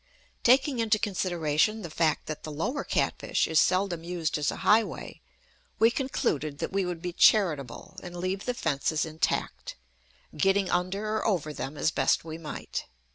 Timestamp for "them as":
11.53-11.91